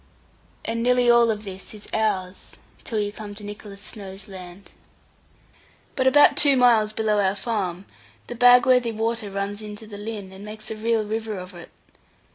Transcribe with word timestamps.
And 0.65 0.81
nearly 0.81 1.11
all 1.11 1.29
of 1.29 1.43
this 1.43 1.75
is 1.75 1.87
ours, 1.93 2.57
till 2.83 2.97
you 2.99 3.11
come 3.11 3.35
to 3.35 3.43
Nicholas 3.43 3.81
Snowe's 3.83 4.27
land. 4.27 4.71
But 5.95 6.07
about 6.07 6.35
two 6.35 6.57
miles 6.57 6.91
below 6.91 7.19
our 7.19 7.35
farm, 7.35 7.85
the 8.25 8.33
Bagworthy 8.33 8.93
water 8.95 9.29
runs 9.29 9.61
into 9.61 9.85
the 9.85 9.99
Lynn, 9.99 10.31
and 10.31 10.43
makes 10.43 10.71
a 10.71 10.75
real 10.75 11.05
river 11.05 11.37
of 11.37 11.53
it. 11.53 11.69